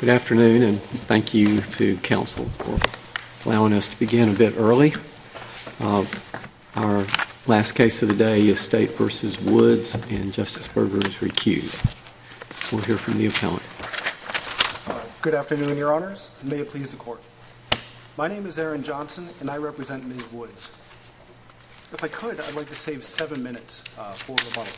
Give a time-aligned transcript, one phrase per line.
[0.00, 4.94] Good afternoon, and thank you to counsel for allowing us to begin a bit early.
[5.78, 6.06] Uh,
[6.74, 7.04] Our
[7.46, 12.72] last case of the day is State versus Woods, and Justice Berger is recused.
[12.72, 13.62] We'll hear from the appellant.
[15.20, 16.30] Good afternoon, Your Honors.
[16.44, 17.20] May it please the Court.
[18.16, 20.32] My name is Aaron Johnson, and I represent Ms.
[20.32, 20.70] Woods.
[21.92, 24.72] If I could, I'd like to save seven minutes uh, for rebuttal.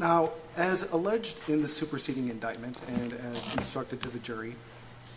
[0.00, 4.54] Now, as alleged in the superseding indictment and as instructed to the jury,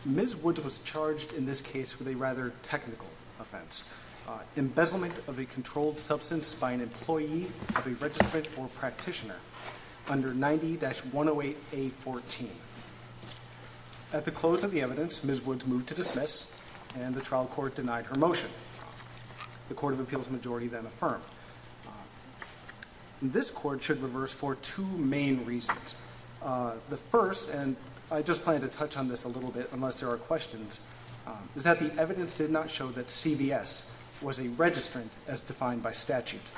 [0.03, 0.35] Ms.
[0.35, 3.07] Woods was charged in this case with a rather technical
[3.39, 3.85] offense
[4.27, 7.45] uh, embezzlement of a controlled substance by an employee
[7.77, 9.37] of a registrant or practitioner
[10.09, 12.49] under 90 108A14.
[14.11, 15.45] At the close of the evidence, Ms.
[15.45, 16.51] Woods moved to dismiss,
[16.99, 18.49] and the trial court denied her motion.
[19.69, 21.23] The Court of Appeals majority then affirmed.
[23.23, 25.95] This court should reverse for two main reasons.
[26.41, 27.75] Uh, The first, and
[28.11, 30.81] I just plan to touch on this a little bit unless there are questions,
[31.25, 33.85] um, is that the evidence did not show that CVS
[34.21, 36.51] was a registrant as defined by statute.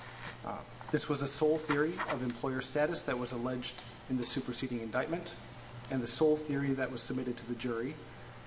[0.44, 0.58] Uh,
[0.92, 5.34] This was a sole theory of employer status that was alleged in the superseding indictment,
[5.92, 7.94] and the sole theory that was submitted to the jury.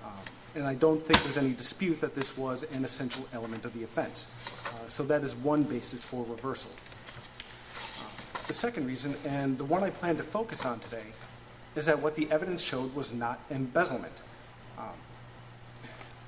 [0.03, 0.11] Um,
[0.55, 3.83] And I don't think there's any dispute that this was an essential element of the
[3.83, 4.25] offense.
[4.67, 6.71] Uh, So that is one basis for reversal.
[8.49, 11.03] The second reason, and the one I plan to focus on today,
[11.75, 14.23] is that what the evidence showed was not embezzlement.
[14.75, 14.85] Um,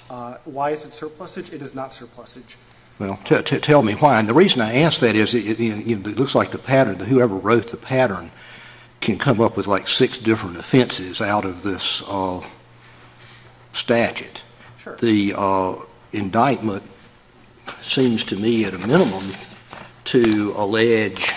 [0.10, 1.52] Uh, Why is it surplusage?
[1.52, 2.56] It is not surplusage.
[3.00, 4.20] Well, t- t- tell me why.
[4.20, 6.58] And the reason I ask that is, it, it, you know, it looks like the
[6.58, 8.31] pattern, whoever wrote the pattern
[9.02, 12.41] can come up with like six different offenses out of this uh,
[13.74, 14.41] statute.
[14.80, 14.97] Sure.
[14.97, 15.75] The uh,
[16.13, 16.84] indictment
[17.81, 19.24] seems to me, at a minimum,
[20.06, 21.34] to allege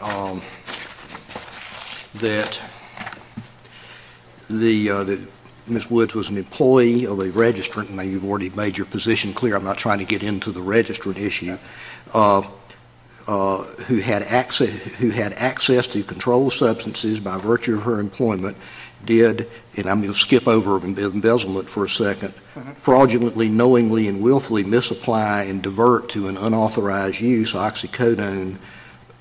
[0.00, 0.40] um,
[2.14, 2.60] that
[4.48, 5.20] the, uh, that
[5.68, 5.90] Ms.
[5.90, 9.64] Woods was an employee of a registrant, and you've already made your position clear, I'm
[9.64, 11.58] not trying to get into the registrant issue,
[12.14, 12.42] uh,
[13.26, 18.56] uh, who had access, who had access to controlled substances by virtue of her employment,
[19.04, 22.34] did, and I'm going to skip over embezzlement for a second,
[22.78, 28.58] fraudulently, knowingly, and willfully misapply and divert to an unauthorized use oxycodone,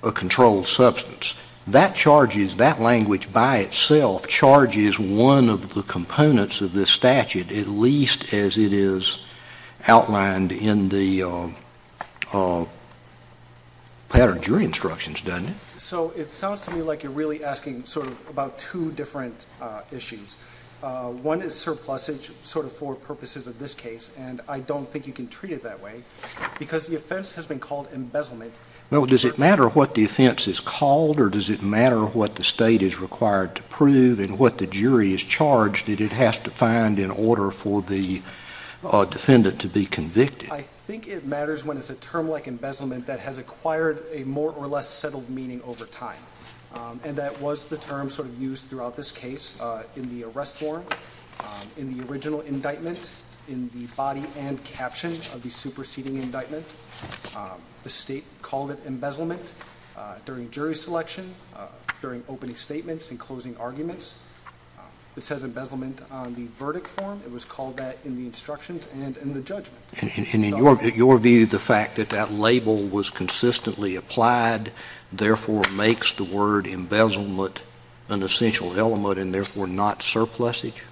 [0.03, 1.35] a controlled substance.
[1.67, 7.67] That charges, that language by itself charges one of the components of this statute, at
[7.67, 9.25] least as it is
[9.87, 11.47] outlined in the uh,
[12.33, 12.65] uh,
[14.09, 15.55] pattern jury instructions, doesn't it?
[15.77, 19.81] So it sounds to me like you're really asking sort of about two different uh,
[19.91, 20.37] issues.
[20.83, 25.07] Uh, One is surplusage, sort of for purposes of this case, and I don't think
[25.07, 26.03] you can treat it that way,
[26.59, 28.53] because the offense has been called embezzlement.
[28.91, 32.43] Well, does it matter what the offense is called, or does it matter what the
[32.43, 36.51] state is required to prove and what the jury is charged that it has to
[36.51, 38.21] find in order for the
[38.83, 40.51] uh, defendant to be convicted?
[40.51, 44.51] I think it matters when it's a term like embezzlement that has acquired a more
[44.51, 46.21] or less settled meaning over time.
[46.75, 50.25] Um, And that was the term sort of used throughout this case uh, in the
[50.25, 50.85] arrest warrant,
[51.39, 53.09] um, in the original indictment,
[53.47, 56.65] in the body and caption of the superseding indictment.
[57.35, 59.53] Um, The state called it embezzlement
[59.97, 61.67] uh, during jury selection, uh,
[62.01, 64.15] during opening statements and closing arguments.
[65.17, 67.21] It says embezzlement on the verdict form.
[67.25, 69.81] It was called that in the instructions and in the judgment.
[70.01, 74.71] And and in your, your view, the fact that that label was consistently applied
[75.13, 77.61] therefore makes the word embezzlement
[78.09, 80.83] an essential element and therefore not surplusage?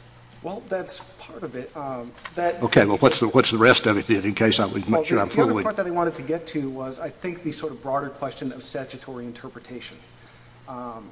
[0.41, 1.75] Well, that's part of it.
[1.75, 2.61] Um, That.
[2.63, 5.07] Okay, well, what's the, what's the rest of it in case I would Well, make
[5.07, 5.63] sure the- I'm The other following?
[5.63, 8.51] part that I wanted to get to was, I think, the sort of broader question
[8.51, 9.97] of statutory interpretation.
[10.67, 11.07] Um,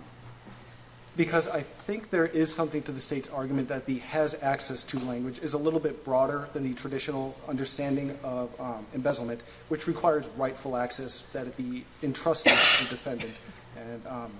[1.17, 4.99] Because I think there is something to the state's argument that the has access to
[4.99, 10.29] language is a little bit broader than the traditional understanding of um, embezzlement, which requires
[10.37, 13.33] rightful access, that it be entrusted to the defendant
[13.75, 14.31] and um,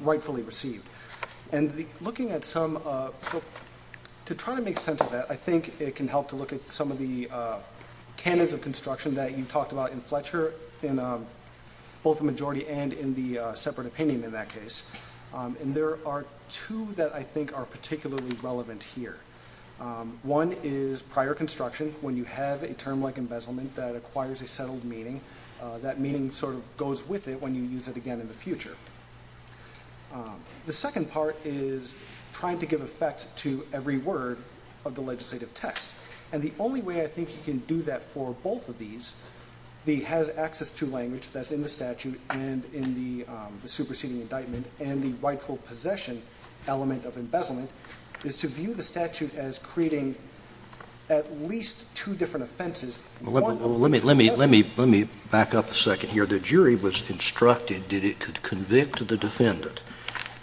[0.00, 0.86] rightfully received.
[1.50, 3.42] And the- looking at some, uh, so
[4.26, 6.70] to try to make sense of that, I think it can help to look at
[6.70, 7.56] some of the uh,
[8.16, 10.52] canons of construction that you talked about in Fletcher,
[10.82, 11.26] in um,
[12.04, 14.84] both the majority and in the uh, separate opinion in that case.
[15.34, 19.16] Um, And there are two that I think are particularly relevant here.
[19.80, 24.46] Um, One is prior construction, when you have a term like embezzlement that acquires a
[24.46, 25.20] settled meaning,
[25.62, 28.34] uh, that meaning sort of goes with it when you use it again in the
[28.34, 28.76] future.
[30.12, 31.94] Um, The second part is
[32.32, 34.38] trying to give effect to every word
[34.84, 35.94] of the legislative text.
[36.32, 39.14] And the only way I think you can do that for both of these,
[39.88, 44.20] the has access to language that's in the statute and in the, um, the superseding
[44.20, 46.20] indictment, and the rightful possession
[46.66, 47.70] element of embezzlement,
[48.22, 50.14] is to view the statute as creating
[51.08, 52.98] at least two different offenses.
[53.22, 55.74] Well, let- one well, Let me, let me, let me, let me back up a
[55.74, 56.26] second here.
[56.26, 59.82] The jury was instructed that it could convict the defendant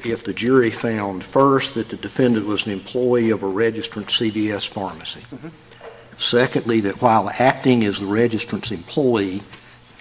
[0.04, 4.68] if the jury found first that the defendant was an employee of a registrant CVS
[4.68, 5.24] pharmacy.
[6.18, 9.42] Secondly, that while acting as the registrant's employee,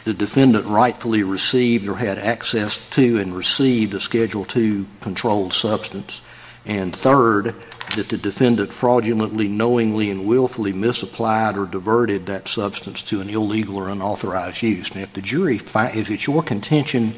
[0.04, 6.20] the defendant rightfully received or had access to and received a Schedule II controlled substance.
[6.66, 7.54] And third,
[7.96, 13.76] that the defendant fraudulently, knowingly, and willfully misapplied or diverted that substance to an illegal
[13.76, 14.94] or unauthorized use.
[14.94, 17.14] Now, if the jury, fi- if it's your contention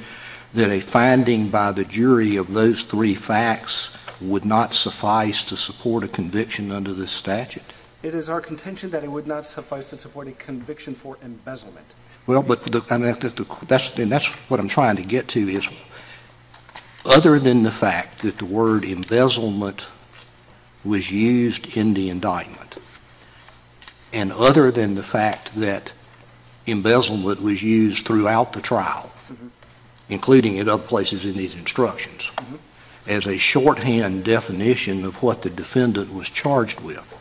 [0.54, 3.90] that a finding by the jury of those three facts
[4.20, 7.62] would not suffice to support a conviction under this statute?
[8.02, 11.94] It is our contention that it would not suffice to support a conviction for embezzlement.
[12.26, 15.28] Well, but the, I mean, that's, the- that's, and that's what I'm trying to get
[15.28, 15.68] to is,
[17.04, 19.86] other than the fact that the word embezzlement
[20.84, 22.76] was used in the indictment,
[24.12, 25.92] and other than the fact that
[26.66, 29.48] embezzlement was used throughout the trial, mm-hmm.
[30.08, 32.56] including at other places in these instructions, mm-hmm.
[33.08, 37.16] as a shorthand definition of what the defendant was charged with,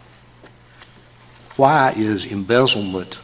[1.58, 3.20] why is embezzlement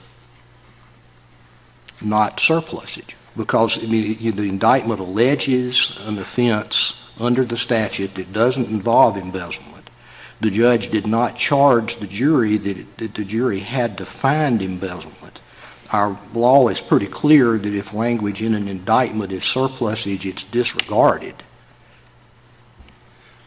[2.02, 3.16] not surplusage?
[3.36, 9.90] Because, I mean, the indictment alleges an offense under the statute that doesn't involve embezzlement.
[10.42, 14.62] The judge did not charge the jury that, it- that the jury had to find
[14.62, 15.40] embezzlement.
[15.92, 21.36] Our law is pretty clear that if language in an indictment is surplusage, it's disregarded.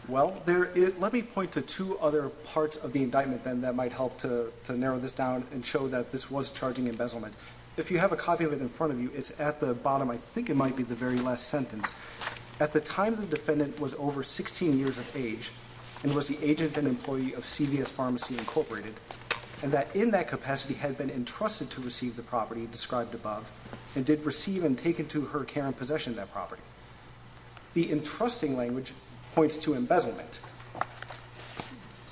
[0.07, 3.75] Well, there, it, let me point to two other parts of the indictment then that
[3.75, 7.33] might help to, to narrow this down and show that this was charging embezzlement.
[7.75, 10.11] If you have a copy of it in front of you, it's at the bottom,
[10.11, 11.95] I think it might be the very last sentence.
[12.59, 15.51] At the time the defendant was over 16 years of age
[16.03, 18.93] and was the agent and employee of CVS Pharmacy Incorporated,
[19.63, 23.51] and that in that capacity had been entrusted to receive the property described above,
[23.95, 26.61] and did receive and take into her care and possession that property.
[27.73, 28.93] The entrusting language
[29.35, 30.39] points to embezzlement.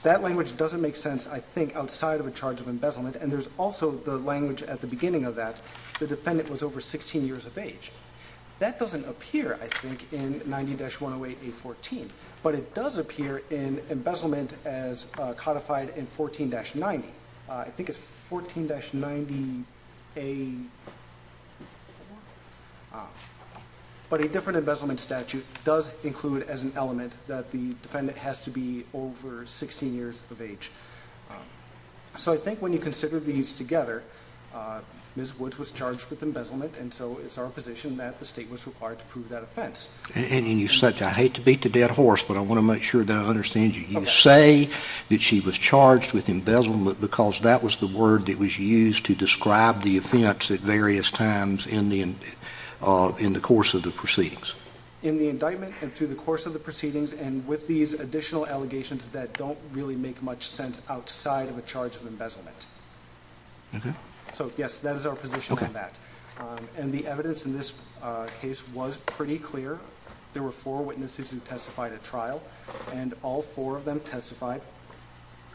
[0.04, 3.48] That language doesn't make sense, I think, outside of a charge of embezzlement, and there's
[3.58, 5.62] also the language at the beginning of that,
[6.00, 7.94] the defendant was over 16 years of age.
[8.60, 12.10] That doesn't appear, I think, in 90-108A14,
[12.44, 17.04] but it does appear in embezzlement as uh, codified in 14-90.
[17.48, 18.00] Uh, I think it's
[18.30, 20.66] 14-90A
[24.13, 28.51] But a different embezzlement statute does include as an element that the defendant has to
[28.51, 30.69] be over 16 years of age.
[31.31, 31.38] Um,
[32.18, 34.04] So I think when you consider these together,
[34.54, 34.81] uh,
[35.15, 35.39] Ms.
[35.39, 38.99] Woods was charged with embezzlement, and so it's our position that the state was required
[38.99, 39.90] to prove that offense.
[40.14, 42.64] And, and you said, I hate to beat the dead horse, but I want to
[42.64, 43.81] make sure that I understand you.
[43.88, 44.11] You Okay.
[44.11, 44.69] say
[45.09, 49.16] that she was charged with embezzlement because that was the word that was used to
[49.16, 52.14] describe the offense at various times in the,
[53.19, 54.56] in the course of the proceedings.
[55.02, 59.06] In the indictment and through the course of the proceedings, and with these additional allegations
[59.07, 62.66] that don't really make much sense outside of a charge of embezzlement.
[63.75, 63.94] Okay.
[64.33, 65.66] So yes, that is our position Okay.
[65.66, 65.97] on that.
[66.40, 69.78] Um, And the evidence in this uh, case was pretty clear.
[70.31, 72.42] There were four witnesses who testified at trial,
[72.94, 74.61] and all four of them testified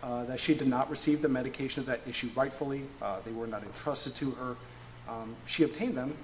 [0.03, 2.83] uh, that she did not receive the medications that issue rightfully.
[3.03, 4.57] Uh, They were not entrusted to her.
[5.09, 6.15] Um, She obtained them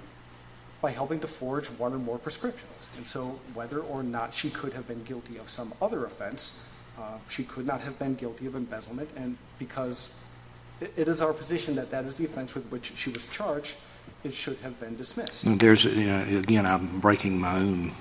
[0.85, 2.89] by helping to forge one or more prescriptions.
[2.99, 6.61] And so whether or not she could have been guilty of some other offense,
[6.99, 10.13] uh, she could not have been guilty of embezzlement, and because
[10.83, 13.77] it it is our position that that is the offense with which she was charged,
[14.25, 15.45] it should have been dismissed.
[15.45, 17.93] And There's, you know, again, I'm breaking my own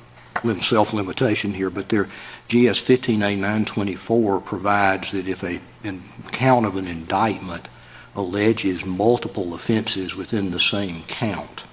[0.61, 2.07] self-limitation here, but there,
[2.49, 7.69] GS 15A924 provides that if a in- count of an indictment
[8.13, 11.63] alleges multiple offenses within the same count,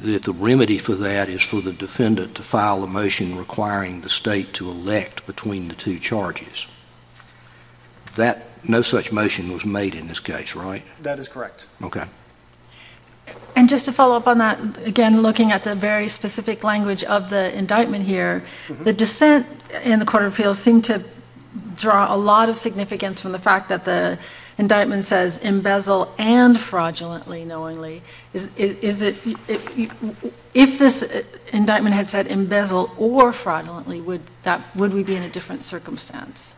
[0.00, 4.08] that the remedy for that is for the defendant to file a motion requiring the
[4.08, 6.66] state to elect between the two charges.
[8.16, 10.82] That no such motion was made in this case, right?
[11.02, 11.66] That is correct.
[11.82, 12.04] Okay.
[13.54, 17.30] And just to follow up on that, again, looking at the very specific language of
[17.30, 18.84] the indictment here, mm-hmm.
[18.84, 19.46] the dissent
[19.82, 21.02] in the Court of Appeals seemed to
[21.76, 24.18] draw a lot of significance from the fact that the
[24.58, 28.02] indictment says embezzle and fraudulently knowingly.
[28.32, 29.16] Is, is is it,
[30.54, 35.28] if this indictment had said embezzle or fraudulently, would that, would we be in a
[35.28, 36.56] different circumstance?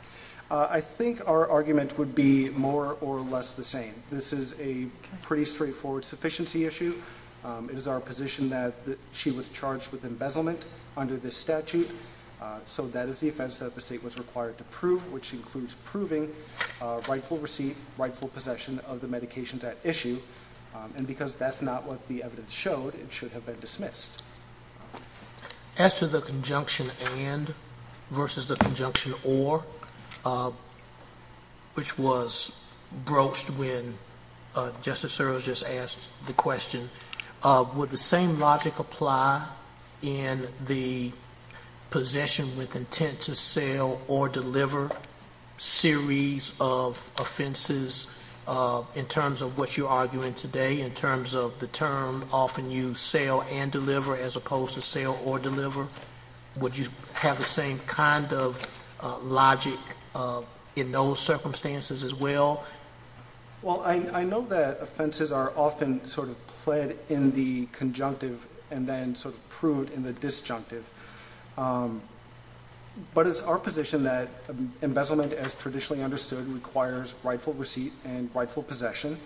[0.50, 3.92] Uh, I think our argument would be more or less the same.
[4.10, 4.86] This is a
[5.22, 6.94] pretty straightforward sufficiency issue.
[7.44, 10.64] Um, It is our position that that she was charged with embezzlement
[10.96, 11.90] under this statute.
[12.40, 15.74] Uh, So that is the offense that the state was required to prove, which includes
[15.84, 16.32] proving
[16.80, 20.18] uh, rightful receipt, rightful possession of the medications at issue.
[20.74, 24.22] Um, And because that's not what the evidence showed, it should have been dismissed.
[25.76, 27.54] As to the conjunction and
[28.10, 29.64] versus the conjunction or,
[30.24, 30.50] uh,
[31.74, 32.62] which was
[33.04, 33.98] broached when
[34.54, 36.90] uh, Justice Earls just asked the question,
[37.42, 39.46] uh, would the same logic apply
[40.02, 41.12] in the
[41.90, 44.90] possession with intent to sell or deliver
[45.56, 51.66] series of offenses uh, in terms of what you're arguing today, in terms of the
[51.66, 55.86] term often used sell and deliver as opposed to sell or deliver?
[56.58, 58.62] Would you have the same kind of
[59.00, 59.78] uh, logic
[60.14, 60.42] uh,
[60.76, 62.64] in those circumstances as well?
[63.60, 68.86] Well, I, I know that offenses are often sort of pled in the conjunctive and
[68.86, 70.88] then sort of proved in the disjunctive.
[71.58, 72.00] Um,
[73.14, 74.26] But it's our position that
[74.82, 79.20] embezzlement, as traditionally understood, requires rightful receipt and rightful possession.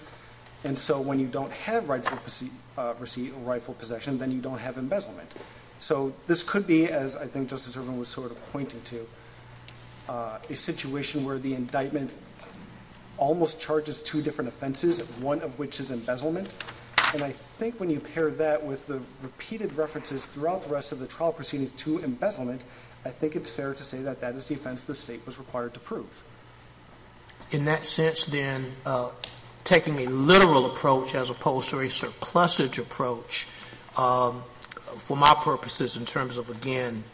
[0.63, 4.43] And so when you don't have rightful posse- uh, receipt or rightful possession, then you
[4.43, 5.33] don't have embezzlement.
[5.81, 9.09] So this could be, as I think Justice Ervin was sort of pointing to,
[10.09, 12.15] uh, a situation where the indictment
[13.17, 16.49] almost charges two different offenses, one of which is embezzlement.
[17.13, 20.99] And I think when you pair that with the repeated references throughout the rest of
[20.99, 22.63] the trial proceedings to embezzlement,
[23.05, 25.75] I think it's fair to say that that is the offense the state was required
[25.75, 26.23] to prove.
[27.51, 29.11] In that sense, then, uh,
[29.65, 33.47] taking a literal approach as opposed to a surplusage approach,
[33.97, 34.43] um,
[34.97, 37.05] for my purposes, in terms of, again,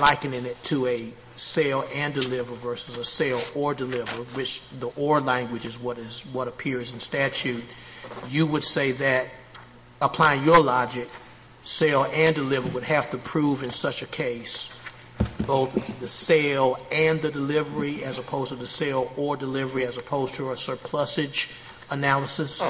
[0.00, 5.20] likening it to a sale and deliver versus a sale or deliver, which the or
[5.20, 7.64] language is what is what appears in statute,
[8.28, 9.28] you would say that,
[10.00, 11.08] applying your logic,
[11.62, 14.74] sale and deliver would have to prove in such a case
[15.46, 20.34] both the sale and the delivery as opposed to the sale or delivery as opposed
[20.34, 21.50] to a surplusage
[21.90, 22.62] analysis?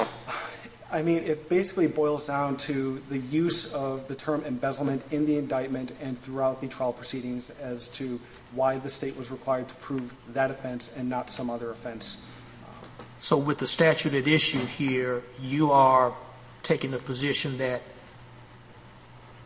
[0.91, 5.37] I mean, it basically boils down to the use of the term embezzlement in the
[5.37, 8.19] indictment and throughout the trial proceedings as to
[8.53, 12.25] why the state was required to prove that offense and not some other offense.
[13.19, 16.13] So with the statute at issue here, you are
[16.69, 17.81] taking the position that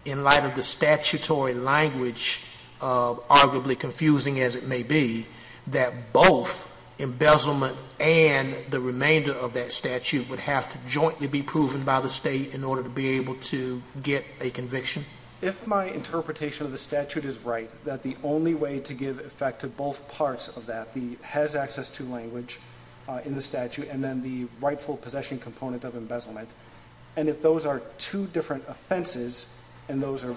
[0.04, 2.44] in light of the statutory language,
[2.82, 5.26] uh, arguably confusing as it may be,
[5.66, 11.82] that both embezzlement and the remainder of that statute would have to jointly be proven
[11.84, 15.02] by the state in order to be able to get a conviction?
[15.42, 19.62] If my interpretation of the statute is right, that the only way to give effect
[19.62, 22.60] to both parts of that, the has access to language
[23.08, 26.50] uh, in the statute, and then the rightful possession component of embezzlement,
[27.16, 29.48] and if those are two different offenses,
[29.90, 30.36] and those are,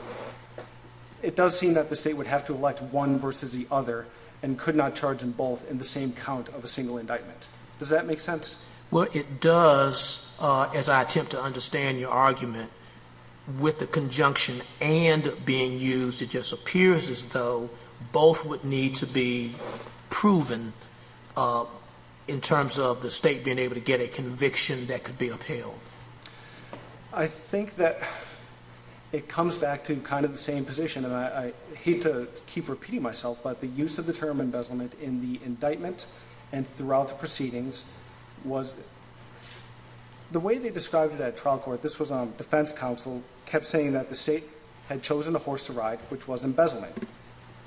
[1.23, 4.07] it does seem that the state would have to elect one versus the other,
[4.43, 7.49] and could not charge them both in the same count of a single indictment.
[7.79, 8.69] Does that make sense?
[8.91, 12.71] Well, it does, uh, as I attempt to understand your argument,
[13.59, 17.71] with the conjunction and being used, it just appears as though
[18.13, 19.55] both would need to be
[20.11, 20.73] proven
[21.37, 21.65] uh,
[22.29, 25.79] in terms of the state being able to get a conviction that could be upheld.
[27.17, 27.99] I think that
[29.11, 32.69] it comes back to kind of the same position, and I, I hate to keep
[32.69, 36.05] repeating myself, but the use of the term embezzlement in the indictment
[36.53, 37.91] and throughout the proceedings
[38.45, 38.75] was
[40.31, 41.81] the way they described it at trial court.
[41.81, 44.45] This was on defense counsel kept saying that the state
[44.91, 46.95] had chosen a horse to ride, which was embezzlement,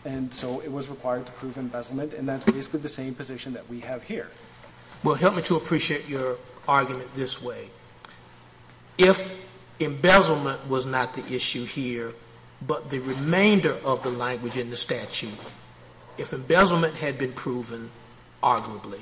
[0.06, 3.68] and so it was required to prove embezzlement, and that's basically the same position that
[3.68, 4.28] we have here.
[5.04, 6.38] Well, help me to appreciate your
[6.68, 7.70] argument this way.
[9.00, 9.34] If
[9.80, 12.14] embezzlement was not the issue here,
[12.62, 15.34] but the remainder of the language in the statute,
[16.18, 17.92] if embezzlement had been proven,
[18.44, 19.00] arguably,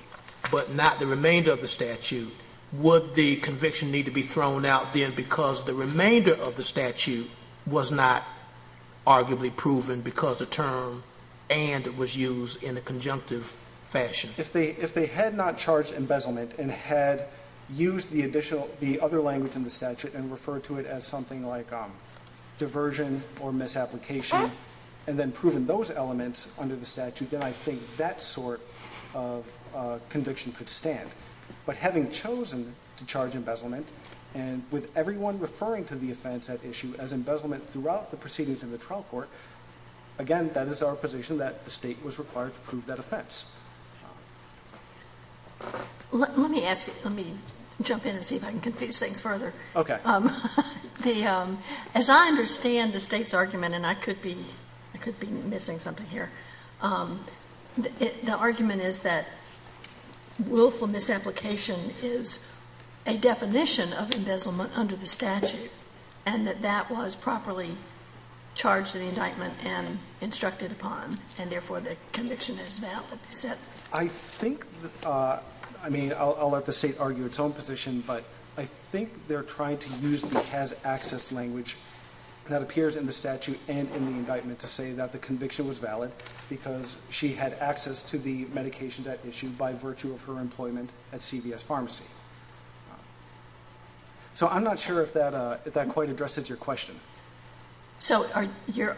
[0.51, 2.31] but not the remainder of the statute,
[2.73, 7.27] would the conviction need to be thrown out then because the remainder of the statute
[7.65, 8.23] was not
[9.07, 11.01] arguably proven because the term
[11.49, 14.29] and was used in a conjunctive fashion.
[14.37, 17.25] If they, if they had not charged embezzlement and had
[17.69, 21.45] used the additional, the other language in the statute and refer to it as something
[21.45, 21.91] like um,
[22.57, 24.51] diversion or misapplication,
[25.07, 28.61] and then proven those elements under the statute, then I think that sort
[29.13, 29.45] of
[29.75, 31.09] uh, conviction could stand.
[31.65, 33.85] But having chosen to charge embezzlement,
[34.33, 38.71] and with everyone referring to the offense at issue as embezzlement throughout the proceedings in
[38.71, 39.29] the trial court,
[40.19, 43.51] again, that is our position that the state was required to prove that offense.
[46.11, 47.33] Let, let me ask you, let me
[47.81, 49.53] jump in and see if I can confuse things further.
[49.75, 49.99] Okay.
[50.03, 50.31] Um,
[51.03, 51.59] the, um,
[51.93, 54.37] as I understand the state's argument, and I could be,
[54.93, 56.29] I could be missing something here,
[56.81, 57.23] um,
[57.77, 59.25] the, it, the argument is that
[60.47, 62.39] willful misapplication is
[63.05, 65.71] a definition of embezzlement under the statute,
[66.25, 67.77] and that that was properly
[68.53, 73.19] charged in the indictment and instructed upon, and therefore the conviction is valid.
[73.31, 73.57] Is that
[73.93, 75.39] I think, that, uh,
[75.83, 78.23] I mean, I'll, I'll let the state argue its own position, but
[78.57, 81.77] I think they're trying to use the has access language
[82.47, 85.79] that appears in the statute and in the indictment to say that the conviction was
[85.79, 86.11] valid
[86.49, 91.19] because she had access to the medications at issue by virtue of her employment at
[91.19, 92.05] CVS Pharmacy.
[94.33, 96.95] So I'm not sure if that, uh, if that quite addresses your question.
[97.99, 98.97] So are your, are- are-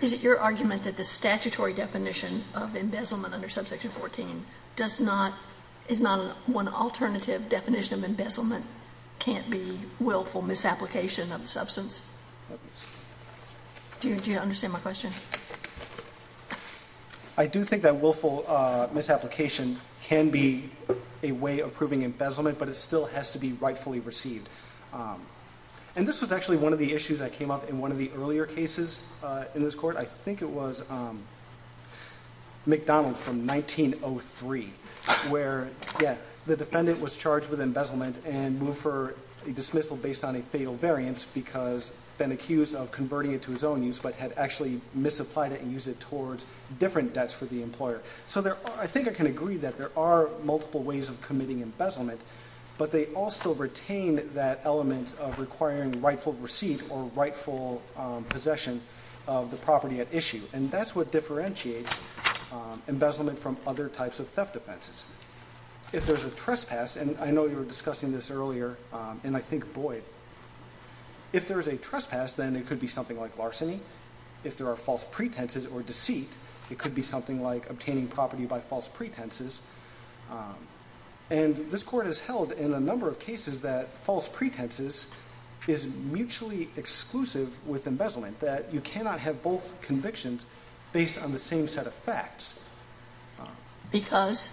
[0.00, 4.44] is it your argument that the statutory definition of embezzlement under subsection 14
[4.76, 5.34] does not,
[5.88, 8.64] is not one alternative definition of embezzlement
[9.18, 12.02] can't be willful misapplication of substance?
[14.00, 15.12] Do you, do you understand my question?
[17.38, 20.70] I do think that willful uh, misapplication can be
[21.22, 24.48] a way of proving embezzlement, but it still has to be rightfully received.
[24.92, 25.22] Um,
[25.94, 28.10] And this was actually one of the issues that came up in one of the
[28.16, 29.96] earlier cases uh, in this court.
[29.96, 31.22] I think it was um,
[32.64, 34.70] McDonald from 1903,
[35.28, 35.68] where,
[36.00, 39.14] yeah, the defendant was charged with embezzlement and moved for
[39.46, 43.64] a dismissal based on a fatal variance because been accused of converting it to his
[43.64, 46.46] own use, but had actually misapplied it and used it towards
[46.78, 48.00] different debts for the employer.
[48.26, 51.60] So there, are, I think I can agree that there are multiple ways of committing
[51.60, 52.20] embezzlement,
[52.78, 58.80] but they also retain that element of requiring rightful receipt or rightful um, possession
[59.28, 60.42] of the property at issue.
[60.52, 62.00] And that's what differentiates
[62.52, 65.04] um, embezzlement from other types of theft offenses.
[65.92, 69.40] If there's a trespass, and I know you were discussing this earlier, um, and I
[69.40, 70.02] think Boyd,
[71.32, 73.80] if there is a trespass, then it could be something like larceny.
[74.44, 76.28] If there are false pretenses or deceit,
[76.70, 79.60] it could be something like obtaining property by false pretenses.
[80.30, 80.56] Um,
[81.30, 85.06] and this court has held in a number of cases that false pretenses
[85.68, 90.46] is mutually exclusive with embezzlement, that you cannot have both convictions
[90.92, 92.68] based on the same set of facts.
[93.90, 94.48] Because,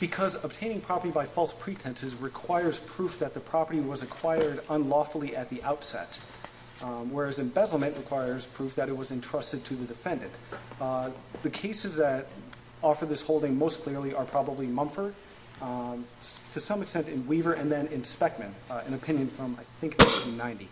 [0.00, 5.48] Because obtaining property by false pretenses requires proof that the property was acquired unlawfully at
[5.48, 6.18] the outset,
[6.82, 10.32] um, whereas embezzlement requires proof that it was entrusted to the defendant.
[10.80, 11.10] Uh,
[11.42, 12.34] The cases that
[12.86, 15.12] offer this holding most clearly are probably Mumford,
[15.60, 16.04] um,
[16.52, 19.98] to some extent in Weaver, and then in Speckman, uh, an opinion from, I think,
[19.98, 20.68] 1990.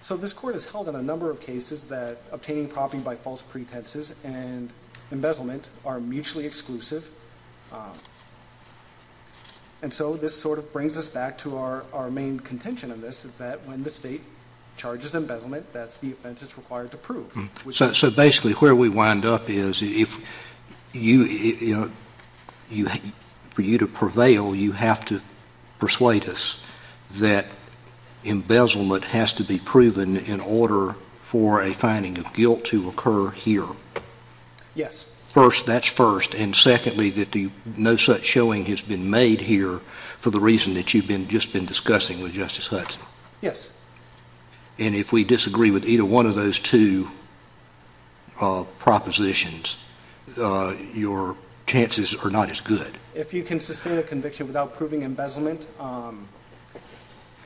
[0.00, 3.42] So this court has held in a number of cases that obtaining property by false
[3.42, 4.70] pretenses and
[5.12, 7.08] embezzlement are mutually exclusive.
[7.72, 7.92] Um,
[9.84, 13.24] And so this sort of brings us back to our, our main contention in this,
[13.24, 14.20] is that when the state
[14.76, 17.26] charges embezzlement, that's the offense it's required to prove.
[17.64, 20.20] which- So, so basically, where we wind up is if
[20.92, 21.90] you, you know,
[22.70, 22.88] you,
[23.50, 25.20] for you to prevail, you have to
[25.78, 26.62] persuade us
[27.14, 27.46] that
[28.24, 33.66] embezzlement has to be proven in order for a finding of guilt to occur here.
[34.74, 39.78] Yes, First, that's first, and secondly, that the, no such showing has been made here
[40.18, 43.02] for the reason that you've been, just been discussing with Justice Hudson.
[43.40, 43.70] yes.
[44.78, 47.10] And if we disagree with either one of those two
[48.40, 49.78] uh, propositions,
[50.38, 52.98] uh, your chances are not as good.
[53.14, 56.28] If you can sustain a conviction without proving embezzlement, um,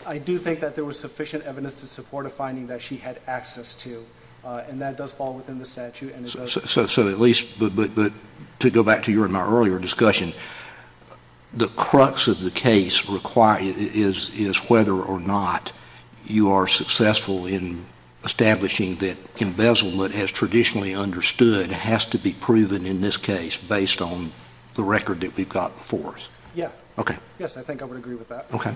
[0.06, 3.20] I do think that there was sufficient evidence to support a finding that she had
[3.26, 4.04] access to,
[4.44, 6.70] uh, and that does fall within the statute, and it So, does.
[6.70, 8.12] so, so at least, but, but, but
[8.60, 10.32] to go back to your and my earlier discussion,
[11.52, 15.72] the crux of the case require, is, is whether or not
[16.24, 17.84] you are successful in
[18.26, 24.30] establishing that embezzlement as traditionally understood has to be proven in this case based on
[24.74, 26.28] the record that we've got before us.
[26.54, 28.46] Yeah, Okay, yes, I think I would agree with that.
[28.52, 28.74] okay.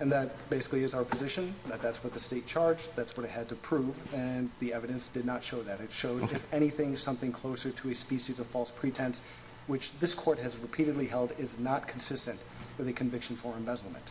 [0.00, 3.30] And that basically is our position, that that's what the state charged, that's what it
[3.30, 5.80] had to prove, and the evidence did not show that.
[5.80, 9.20] It showed, if anything, something closer to a species of false pretense,
[9.68, 12.40] which this court has repeatedly held is not consistent
[12.76, 14.10] with a conviction for embezzlement.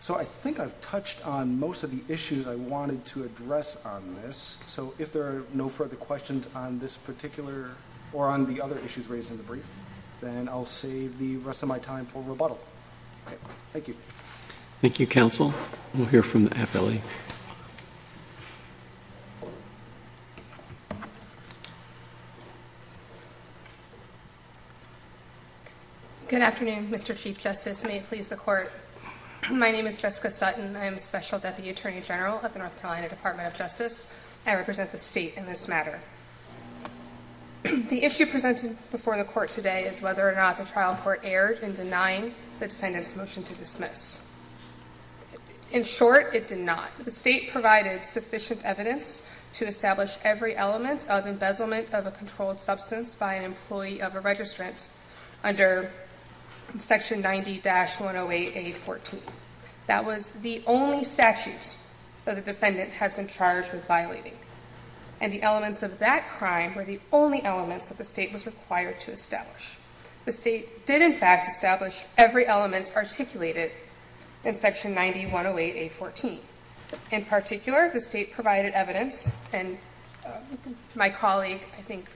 [0.00, 4.16] So I think I've touched on most of the issues I wanted to address on
[4.22, 4.56] this.
[4.66, 7.70] So if there are no further questions on this particular,
[8.12, 9.66] or on the other issues raised in the brief,
[10.20, 12.58] then I'll save the rest of my time for rebuttal.
[13.26, 13.36] Okay,
[13.72, 13.94] Thank you.
[14.80, 15.52] Thank you, counsel.
[15.94, 17.00] We'll hear from the appellee.
[26.28, 27.16] Good afternoon, Mr.
[27.16, 27.84] Chief Justice.
[27.84, 28.72] May it please the court.
[29.50, 30.76] My name is Jessica Sutton.
[30.76, 34.14] I am Special Deputy Attorney General of the North Carolina Department of Justice.
[34.46, 35.98] I represent the state in this matter.
[37.62, 41.58] the issue presented before the court today is whether or not the trial court erred
[41.60, 44.38] in denying the defendant's motion to dismiss.
[45.72, 46.90] In short, it did not.
[47.02, 53.14] The state provided sufficient evidence to establish every element of embezzlement of a controlled substance
[53.14, 54.88] by an employee of a registrant
[55.42, 55.90] under
[56.78, 59.20] Section 90-108A14.
[59.86, 61.74] That was the only statute
[62.24, 64.36] that the defendant has been charged with violating.
[65.20, 69.00] And the elements of that crime were the only elements that the state was required
[69.00, 69.76] to establish.
[70.24, 73.72] The state did, in fact, establish every element articulated
[74.44, 76.38] in Section 90-108A14.
[77.12, 79.78] In particular, the state provided evidence, and
[80.26, 80.38] uh,
[80.94, 82.10] my colleague, I think,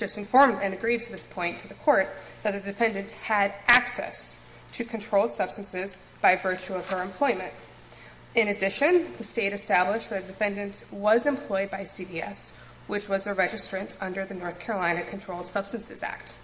[0.00, 2.08] just informed and agreed to this point to the court
[2.42, 7.52] that the defendant had access to controlled substances by virtue of her employment.
[8.34, 12.52] In addition, the state established that the defendant was employed by CVS,
[12.86, 16.34] which was a registrant under the North Carolina Controlled Substances Act.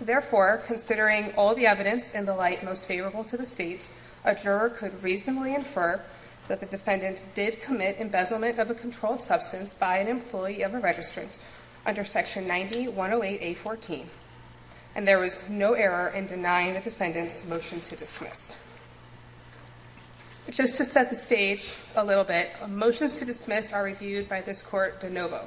[0.00, 3.88] Therefore, considering all the evidence in the light most favorable to the state,
[4.24, 6.00] a juror could reasonably infer
[6.48, 10.80] that the defendant did commit embezzlement of a controlled substance by an employee of a
[10.80, 11.38] registrant
[11.88, 14.04] under Section 90-108A14,
[14.94, 18.76] and there was no error in denying the defendant's motion to dismiss.
[20.50, 24.60] Just to set the stage a little bit, motions to dismiss are reviewed by this
[24.60, 25.46] court de novo,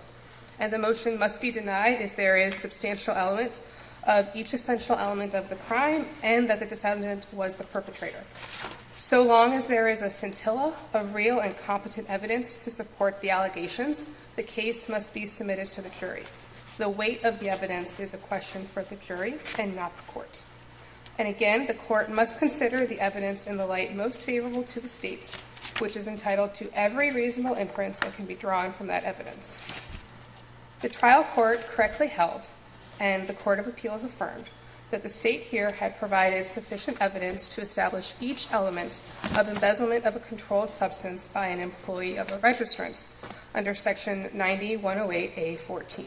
[0.60, 3.62] and the motion must be denied if there is substantial element
[4.08, 8.24] of each essential element of the crime and that the defendant was the perpetrator.
[8.94, 13.30] So long as there is a scintilla of real and competent evidence to support the
[13.30, 16.24] allegations, the case must be submitted to the jury.
[16.78, 20.44] The weight of the evidence is a question for the jury and not the court.
[21.18, 24.90] And again, the court must consider the evidence in the light most favorable to the
[24.90, 25.36] state,
[25.80, 29.60] which is entitled to every reasonable inference that can be drawn from that evidence.
[30.80, 32.48] The trial court correctly held,
[33.00, 34.46] and the Court of Appeals affirmed,
[34.90, 39.02] that the state here had provided sufficient evidence to establish each element
[39.38, 43.06] of embezzlement of a controlled substance by an employee of a registrant
[43.54, 46.06] under Section 90-108A14.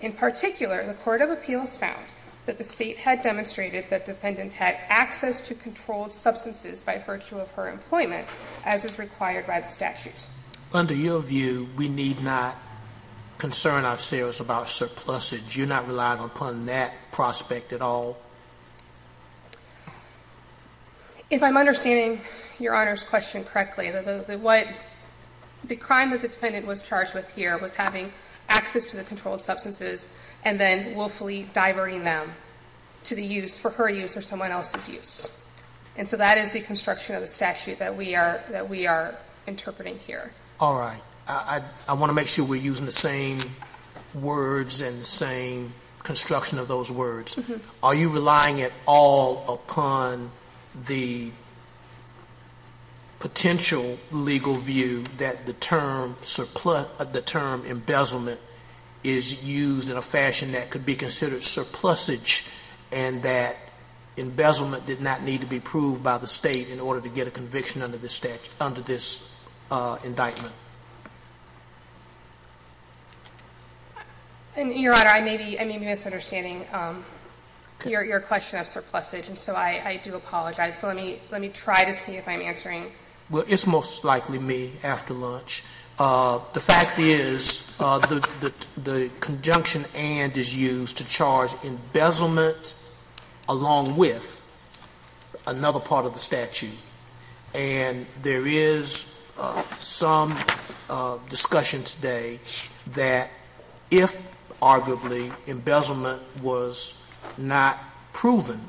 [0.00, 2.04] In particular, the Court of Appeals found
[2.46, 7.50] that the state had demonstrated that defendant had access to controlled substances by virtue of
[7.52, 8.26] her employment,
[8.64, 10.26] as is required by the statute.
[10.72, 12.56] Under your view, we need not
[13.38, 15.56] concern ourselves about surplusage.
[15.56, 18.16] You're not relying upon that prospect at all.
[21.28, 22.20] If I'm understanding
[22.60, 24.66] Your Honor's question correctly, the, the, the, what
[25.66, 28.12] the crime that the defendant was charged with here was having
[28.48, 30.08] access to the controlled substances
[30.44, 32.32] and then willfully diverting them
[33.04, 35.44] to the use for her use or someone else's use.
[35.96, 39.14] And so that is the construction of the statute that we are that we are
[39.46, 40.32] interpreting here.
[40.60, 41.00] All right.
[41.26, 43.38] I, I, I want to make sure we're using the same
[44.14, 47.36] words and the same construction of those words.
[47.36, 47.84] Mm-hmm.
[47.84, 50.30] Are you relying at all upon
[50.86, 51.30] the
[53.18, 58.40] potential legal view that the term surplus, uh, the term embezzlement
[59.02, 62.46] is used in a fashion that could be considered surplusage
[62.92, 63.56] and that
[64.16, 67.30] embezzlement did not need to be proved by the state in order to get a
[67.30, 69.32] conviction under this statute, under this
[69.70, 70.52] uh, indictment?
[74.56, 77.04] And Your Honor, I may be, I may be misunderstanding um,
[77.84, 80.78] your, your question of surplusage, and so I, I do apologize.
[80.80, 82.90] But let me, let me try to see if I'm answering.
[83.28, 85.64] Well, it's most likely me after lunch.
[85.98, 92.74] Uh, the fact is, uh, the, the, the conjunction and is used to charge embezzlement
[93.48, 94.44] along with
[95.46, 96.70] another part of the statute.
[97.52, 100.38] And there is uh, some
[100.88, 102.38] uh, discussion today
[102.92, 103.30] that
[103.90, 104.22] if
[104.62, 107.78] arguably embezzlement was not
[108.12, 108.60] proven,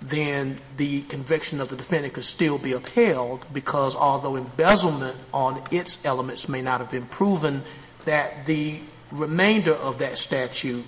[0.00, 6.04] then the conviction of the defendant could still be upheld because although embezzlement on its
[6.04, 7.62] elements may not have been proven,
[8.04, 8.80] that the
[9.10, 10.84] remainder of that statute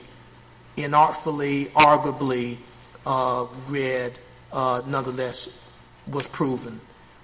[0.77, 2.59] inartfully, arguably
[3.05, 4.18] uh, read,
[4.53, 5.64] uh, nonetheless
[6.07, 6.81] was proven.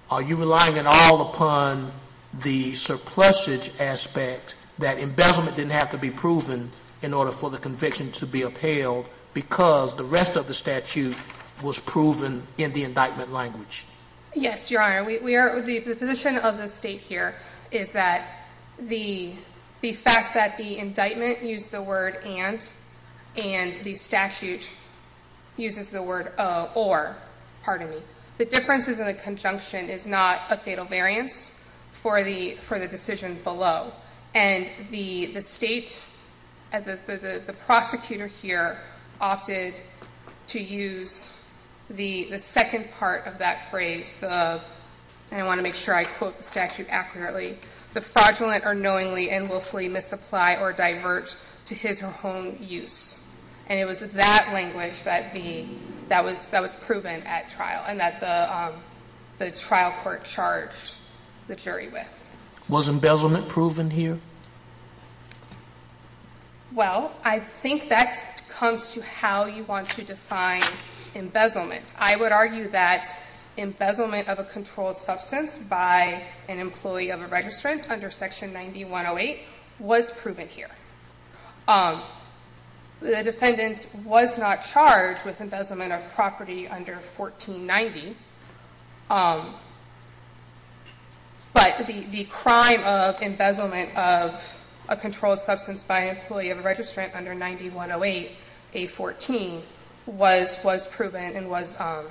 [0.09, 1.91] Are you relying at all upon
[2.33, 6.69] the surplusage aspect that embezzlement didn't have to be proven
[7.01, 11.15] in order for the conviction to be upheld because the rest of the statute
[11.63, 13.85] was proven in the indictment language?
[14.35, 15.03] Yes, Your Honor.
[15.03, 17.35] We, we are, the, the position of the state here
[17.71, 18.45] is that
[18.79, 19.33] the,
[19.81, 22.65] the fact that the indictment used the word and,
[23.35, 24.69] and the statute
[25.57, 27.15] uses the word uh, or,
[27.63, 27.97] pardon me,
[28.37, 33.39] the differences in the conjunction is not a fatal variance for the, for the decision
[33.43, 33.91] below.
[34.35, 36.05] And the, the state,
[36.71, 38.79] uh, the, the, the, the prosecutor here
[39.19, 39.73] opted
[40.47, 41.36] to use
[41.89, 44.59] the, the second part of that phrase, the,
[45.31, 47.57] and I want to make sure I quote the statute accurately,
[47.93, 53.25] the fraudulent or knowingly and willfully misapply or divert to his or her own use.
[53.69, 55.65] And it was that language that the,
[56.07, 58.73] that was, that was proven at trial and that the, um,
[59.37, 60.95] the trial court charged
[61.47, 62.27] the jury with.
[62.69, 64.19] Was embezzlement proven here?
[66.73, 70.61] Well, I think that comes to how you want to define
[71.17, 71.93] embezzlement.
[71.97, 73.09] I would argue that
[73.57, 79.39] embezzlement of a controlled substance by an employee of a registrant under Section 9108
[79.79, 80.69] was proven here.
[81.67, 82.01] Um,
[83.01, 88.15] the defendant was not charged with embezzlement of property under 1490.
[89.09, 89.55] Um,
[91.53, 96.63] but the, the crime of embezzlement of a controlled substance by an employee of a
[96.63, 98.31] registrant under 9108
[98.73, 99.61] A14
[100.07, 102.05] was was proven and was um,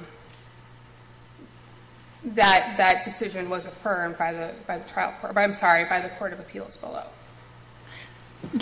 [2.25, 5.37] that that decision was affirmed by the by the trial court.
[5.37, 7.05] I'm sorry, by the court of appeals below.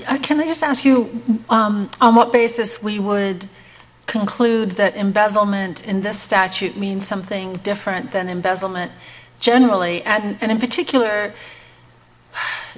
[0.07, 1.21] Uh, Can I just ask you
[1.51, 3.49] um, on what basis we would
[4.07, 8.93] conclude that embezzlement in this statute means something different than embezzlement
[9.41, 10.03] generally?
[10.03, 11.35] And, and in particular,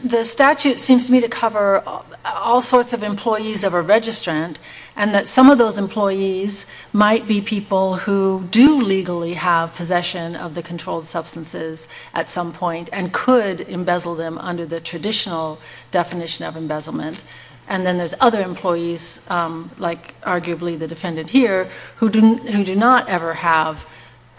[0.03, 1.83] the statute seems to me to cover
[2.25, 4.57] all sorts of employees of a registrant,
[4.95, 10.55] and that some of those employees might be people who do legally have possession of
[10.55, 15.59] the controlled substances at some point and could embezzle them under the traditional
[15.91, 17.23] definition of embezzlement.
[17.69, 22.77] And then there's other employees, um, like arguably the defendant here, who do, who do
[22.77, 23.89] not ever have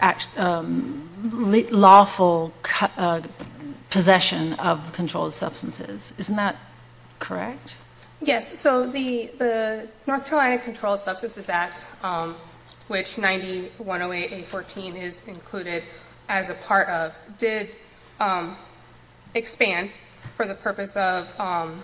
[0.00, 1.08] act, um,
[1.70, 2.52] lawful
[2.96, 3.20] uh,
[3.90, 6.12] possession of controlled substances.
[6.18, 6.56] Isn't that
[7.18, 7.76] correct?
[8.20, 8.58] Yes.
[8.58, 12.34] So the the North Carolina Controlled Substances Act, um,
[12.88, 15.84] which 9108A14 is included
[16.28, 17.70] as a part of, did
[18.20, 18.56] um,
[19.34, 19.90] expand
[20.36, 21.80] for the purpose of um,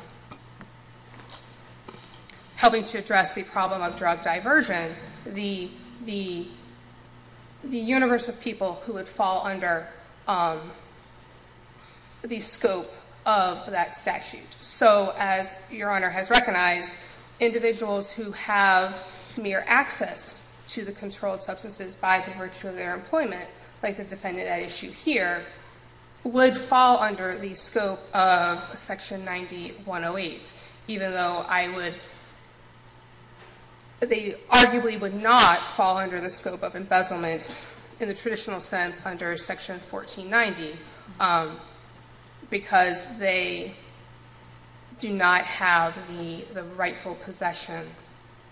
[2.56, 4.94] helping to address the problem of drug diversion.
[5.26, 5.70] The
[6.04, 6.48] the
[7.62, 9.88] the universe of people who would fall under
[10.28, 10.60] um,
[12.26, 12.92] the scope
[13.26, 14.56] of that statute.
[14.60, 16.96] So, as Your Honor has recognized,
[17.40, 19.06] individuals who have
[19.36, 23.48] mere access to the controlled substances by the virtue of their employment,
[23.82, 25.44] like the defendant at issue here,
[26.22, 30.52] would fall under the scope of Section 9108,
[30.88, 31.94] even though I would,
[34.00, 37.60] they arguably would not fall under the scope of embezzlement
[38.00, 40.78] in the traditional sense under Section 1490.
[41.20, 41.58] Um,
[42.50, 43.74] because they
[45.00, 47.86] do not have the, the rightful possession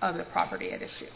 [0.01, 1.07] of the property at issue.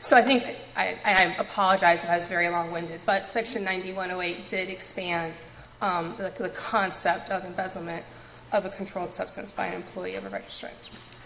[0.00, 0.44] So I think,
[0.76, 5.44] I, I apologize if I was very long-winded, but Section 9108 did expand
[5.80, 8.04] um, the, the concept of embezzlement
[8.52, 10.72] of a controlled substance by an employee of a registrant.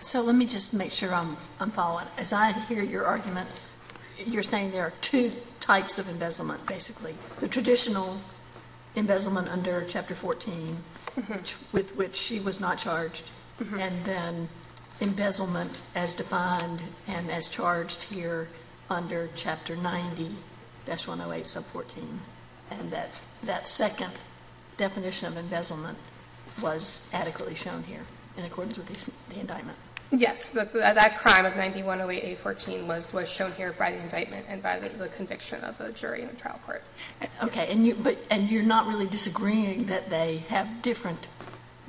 [0.03, 2.07] So let me just make sure I'm, I'm following.
[2.19, 3.49] As I hear your argument,
[4.27, 7.15] you're saying there are two types of embezzlement, basically.
[7.41, 8.21] The traditional
[8.97, 10.77] embezzlement under Chapter 14,
[11.17, 11.33] mm-hmm.
[11.33, 13.31] which- with which she was not charged,
[13.61, 13.79] mm-hmm.
[13.79, 14.49] and then
[15.01, 18.49] embezzlement as defined and as charged here
[18.89, 22.21] under Chapter 90-108 sub 14.
[22.71, 23.11] And that,
[23.45, 24.13] that second
[24.77, 25.99] definition of embezzlement
[26.61, 28.03] was adequately shown here
[28.37, 29.79] in accordance with the- the indictment.
[30.12, 34.79] Yes, that, that crime of 9108A14 was, was shown here by the indictment and by
[34.79, 36.85] the, the conviction of the jury in the trial court.
[37.42, 41.27] Okay, and you, but, and you're not really disagreeing that they have different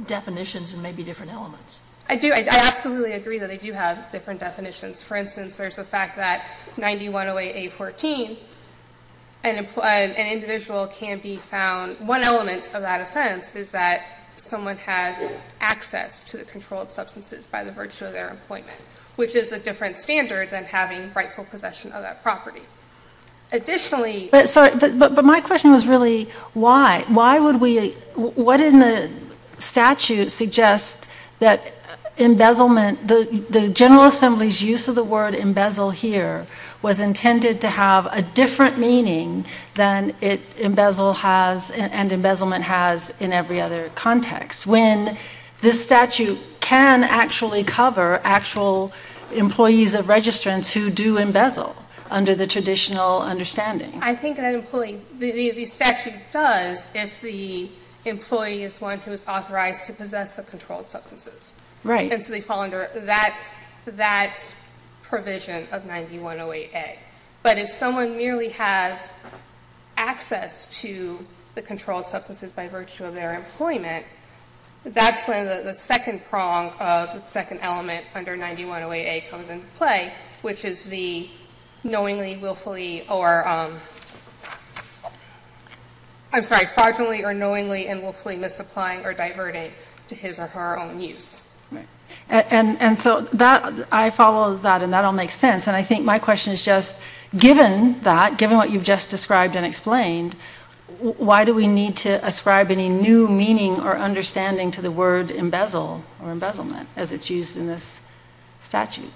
[0.06, 1.82] definitions and maybe different elements?
[2.10, 5.04] I do, I I absolutely agree that they do have different definitions.
[5.04, 6.46] For instance, there's the fact that
[6.78, 8.38] 9108A14,
[9.44, 15.32] an, an individual can be found, one element of that offense is that someone has
[15.60, 18.80] access to the controlled substances by the virtue of their employment,
[19.16, 22.62] which is a different standard than having rightful possession of that property.
[23.52, 27.06] Additionally, But, sorry, but, but, but my question was really, why?
[27.08, 29.10] Why would we, what in the
[29.58, 31.08] statute suggests
[31.40, 31.74] that
[32.18, 36.46] embezzlement, the, the General Assembly's use of the word embezzle here
[36.88, 39.46] was intended to have a different meaning
[39.76, 44.66] than it embezzle has, and embezzlement has in every other context?
[44.66, 45.18] When
[45.60, 48.94] this statute can actually cover actual
[49.34, 51.76] employees of registrants who do embezzle
[52.10, 54.00] under the traditional understanding.
[54.02, 57.70] I think that employee, the, the, the statute does if the
[58.06, 61.62] employee is one who is authorized to possess the controlled substances.
[61.84, 62.14] Right.
[62.14, 63.46] And so they fall under that,
[63.88, 64.38] that
[65.08, 66.98] provision of 9108A.
[67.44, 69.12] But if someone merely has
[69.96, 74.06] access to the controlled substances by virtue of their employment,
[74.84, 80.14] that's when the, the second prong of the second element under 9108A comes into play,
[80.42, 81.30] which is the
[81.84, 83.74] knowingly, willfully, or, um,
[86.32, 89.72] I'm sorry, fraudulently or knowingly and willfully misapplying or diverting
[90.08, 91.47] to his or her own use.
[92.30, 95.68] And, and so that, I follow that, and that all makes sense.
[95.68, 97.00] And I think my question is just,
[97.38, 100.36] given that, given what you've just described and explained,
[101.00, 106.04] why do we need to ascribe any new meaning or understanding to the word embezzle
[106.22, 108.02] or embezzlement as it's used in this
[108.60, 109.12] statute?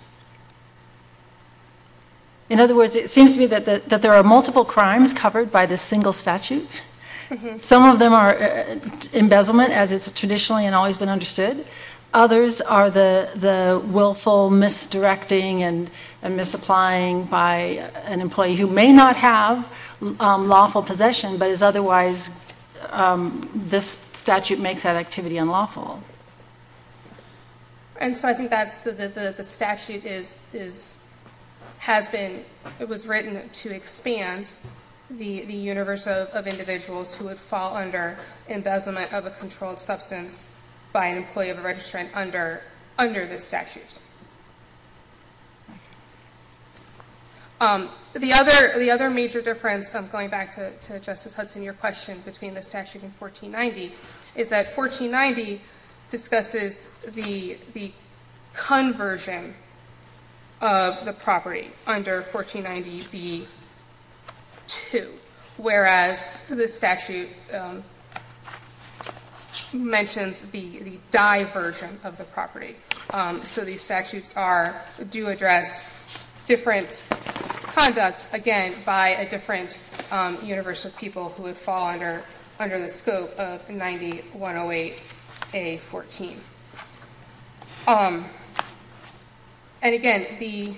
[2.49, 5.51] In other words, it seems to me that, the- that there are multiple crimes covered
[5.51, 6.69] by this single statute.
[7.57, 8.77] Some of them are uh,
[9.13, 11.65] embezzlement, as it's traditionally and always been understood.
[12.13, 15.89] Others are the, the willful misdirecting and,
[16.21, 19.71] and misapplying by an employee who may not have
[20.19, 22.31] um, lawful possession, but is otherwise,
[22.89, 26.03] um, this statute makes that activity unlawful.
[28.01, 31.01] And so I think that's the, the, the statute is, is,
[31.77, 32.43] has been,
[32.79, 34.49] it was written to expand
[35.09, 38.17] the, the universe of, of individuals who would fall under
[38.49, 40.49] embezzlement of a controlled substance
[40.91, 42.61] by an employee of a registrant under,
[42.97, 43.99] under this statute.
[47.59, 51.73] Um, The other, the other major difference, um, going back to, to Justice Hudson, your
[51.73, 53.95] question between the statute and 1490,
[54.35, 55.61] is that 1490
[56.09, 57.93] discusses the, the
[58.51, 59.53] conversion
[60.59, 63.47] of the property under 1490B2,
[65.55, 67.81] whereas the statute um,
[69.73, 72.75] mentions the, the diversion of the property.
[73.11, 74.75] Um, So these statutes are,
[75.09, 75.85] do address
[76.45, 77.01] different
[77.73, 79.79] conduct, again, by a different
[80.11, 82.21] um, universe of people who would fall under,
[82.59, 86.35] under the scope of 9108A14.
[87.87, 88.25] Um,
[89.81, 90.73] And again, the,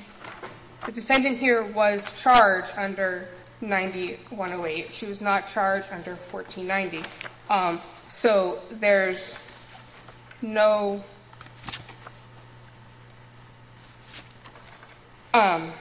[0.85, 3.27] the defendant here was charged under
[3.59, 4.93] 9108.
[4.93, 7.03] She was not charged under 1490.
[7.49, 7.81] Um,
[8.15, 9.39] So there's
[10.43, 11.03] no,
[15.33, 15.73] um,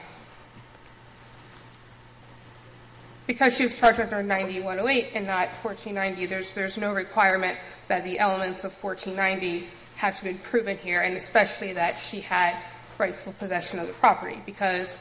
[3.27, 7.55] because she was charged under 9108 and not 1490, there's, there's no requirement
[7.87, 9.67] that the elements of 1490
[9.97, 12.57] have to be proven here, and especially that she had
[12.97, 14.99] rightful possession of the property, because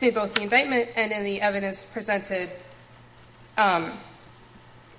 [0.00, 2.48] in both the indictment and in the evidence presented
[3.58, 3.98] um,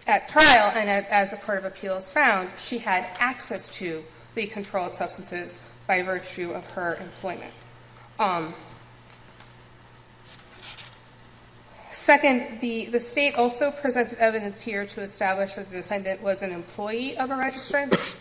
[0.07, 4.03] at trial, and as the Court of Appeals found, she had access to
[4.35, 7.53] the controlled substances by virtue of her employment.
[8.19, 8.53] Um,
[11.93, 16.51] Second, the, the state also presented evidence here to establish that the defendant was an
[16.51, 18.15] employee of a registrant.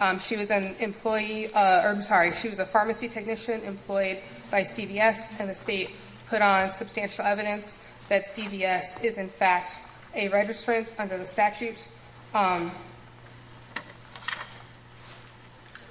[0.00, 4.18] Um, she was an employee, uh, or I'm sorry, she was a pharmacy technician employed
[4.50, 5.90] by CVS, and the state
[6.28, 9.80] put on substantial evidence that CVS is in fact
[10.14, 11.86] a registrant under the statute.
[12.34, 12.70] Um,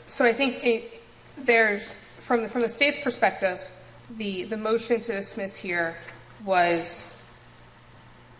[0.07, 1.03] so I think it,
[1.37, 3.61] there's, from the, from the state's perspective,
[4.17, 5.97] the, the motion to dismiss here
[6.43, 7.21] was,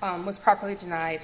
[0.02, 1.22] um, was properly denied,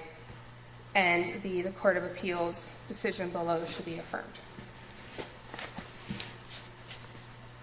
[0.94, 4.26] and the, the Court of Appeals decision below should be affirmed.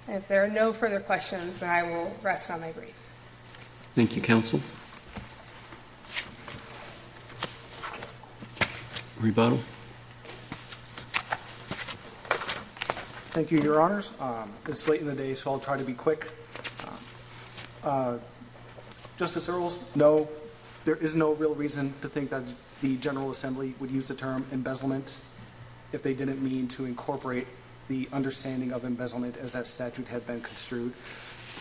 [0.09, 2.95] And if there are no further questions, then I will rest on my brief.
[3.95, 4.61] Thank you, counsel.
[9.23, 9.59] Rebuttal?
[13.31, 14.11] Thank you, Your Honors.
[14.21, 16.31] Um, It's late in the day, so I'll try to be quick.
[17.85, 18.19] Uh,
[19.19, 20.29] Justice Earls, no,
[20.85, 22.43] there is no real reason to think that
[22.81, 25.17] the General Assembly would use the term embezzlement
[25.93, 27.47] if they didn't mean to incorporate
[27.89, 30.93] the understanding of embezzlement as that statute had been construed.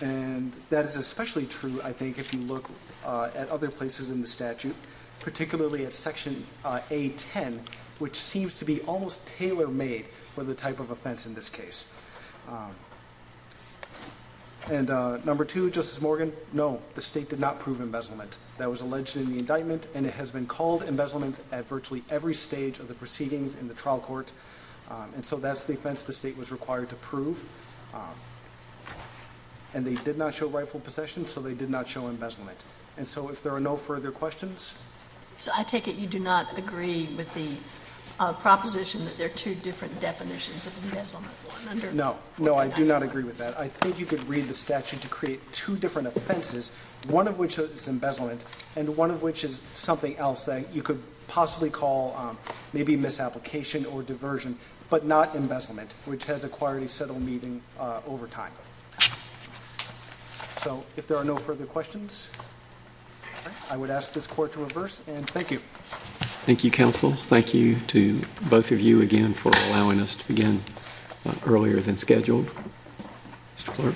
[0.01, 2.69] And that is especially true, I think, if you look
[3.05, 4.75] uh, at other places in the statute,
[5.21, 7.59] particularly at Section uh, A10,
[7.99, 10.05] which seems to be almost tailor-made
[10.35, 11.91] for the type of offense in this case.
[12.49, 12.71] Um,
[14.69, 18.37] And uh, number two, Justice Morgan, no, the state did not prove embezzlement.
[18.57, 22.35] That was alleged in the indictment, and it has been called embezzlement at virtually every
[22.35, 24.31] stage of the proceedings in the trial court.
[24.89, 27.43] Um, And so that's the offense the state was required to prove.
[27.93, 28.15] Um,
[29.73, 32.63] And they did not show rightful possession, so they did not show embezzlement.
[32.97, 34.75] And so if there are no further questions,
[35.41, 37.49] So I take it you do not agree with the
[38.19, 41.91] uh, proposition that there are two different definitions of embezzlement, one under...
[41.91, 43.57] No, no, I do not agree with that.
[43.57, 46.71] I think you could read the statute to create two different offenses,
[47.09, 51.01] one of which is embezzlement, and one of which is something else that you could
[51.27, 52.37] possibly call um,
[52.71, 54.55] maybe misapplication or diversion,
[54.91, 58.51] but not embezzlement, which has acquired a settled meaning uh, over time.
[60.57, 62.27] So if there are no further questions,
[63.69, 65.59] I would ask this court to reverse, and thank you.
[66.45, 67.11] Thank you, counsel.
[67.11, 70.61] Thank you to both of you again for allowing us to begin
[71.25, 72.47] uh, earlier than scheduled.
[73.57, 73.67] Mr.
[73.67, 73.89] Clerk?